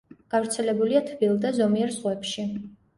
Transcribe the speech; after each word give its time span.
გავრცელებულია 0.35 1.03
თბილ 1.11 1.39
და 1.47 1.55
ზომიერ 1.61 1.97
ზღვებში. 2.01 2.53